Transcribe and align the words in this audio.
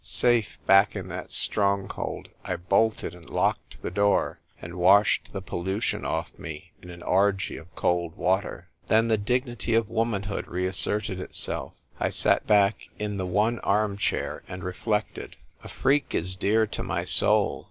Safe 0.03 0.57
back 0.65 0.95
in 0.95 1.09
that 1.09 1.31
stronghold, 1.31 2.29
I 2.43 2.55
bolted 2.55 3.13
and 3.13 3.29
locked 3.29 3.79
the 3.83 3.91
door, 3.91 4.39
and 4.59 4.73
washed 4.73 5.29
the 5.31 5.43
pollution 5.43 6.05
off 6.05 6.31
me 6.39 6.71
in 6.81 6.89
an 6.89 7.03
orgy 7.03 7.55
of 7.55 7.75
cold 7.75 8.17
water. 8.17 8.67
Then 8.87 9.09
the 9.09 9.17
dignity 9.19 9.75
of 9.75 9.91
womanhood 9.91 10.47
reasserted 10.47 11.19
itself. 11.19 11.73
I 11.99 12.09
sat 12.09 12.47
back 12.47 12.89
in 12.97 13.17
the 13.17 13.27
one 13.27 13.59
arm 13.59 13.95
chair, 13.95 14.41
and 14.47 14.63
reflected. 14.63 15.35
A 15.63 15.67
freak 15.67 16.15
is 16.15 16.33
dear 16.35 16.65
to 16.65 16.81
my 16.81 17.03
soul. 17.03 17.59